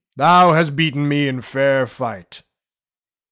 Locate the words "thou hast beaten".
0.15-1.07